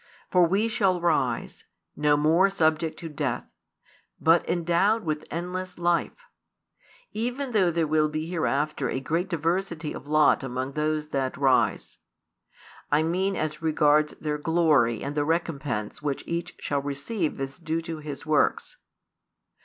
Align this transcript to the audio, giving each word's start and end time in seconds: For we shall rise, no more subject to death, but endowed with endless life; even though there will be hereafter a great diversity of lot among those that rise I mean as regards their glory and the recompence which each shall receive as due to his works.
For 0.31 0.47
we 0.47 0.67
shall 0.67 0.99
rise, 0.99 1.63
no 1.95 2.17
more 2.17 2.49
subject 2.49 2.97
to 3.01 3.07
death, 3.07 3.45
but 4.19 4.49
endowed 4.49 5.03
with 5.03 5.27
endless 5.29 5.77
life; 5.77 6.25
even 7.11 7.51
though 7.51 7.69
there 7.69 7.85
will 7.85 8.09
be 8.09 8.25
hereafter 8.25 8.89
a 8.89 8.99
great 8.99 9.29
diversity 9.29 9.93
of 9.93 10.07
lot 10.07 10.43
among 10.43 10.71
those 10.71 11.09
that 11.09 11.37
rise 11.37 11.99
I 12.91 13.03
mean 13.03 13.35
as 13.35 13.61
regards 13.61 14.15
their 14.19 14.39
glory 14.39 15.03
and 15.03 15.13
the 15.13 15.23
recompence 15.23 16.01
which 16.01 16.23
each 16.25 16.55
shall 16.59 16.81
receive 16.81 17.39
as 17.39 17.59
due 17.59 17.81
to 17.81 17.97
his 17.99 18.25
works. 18.25 18.77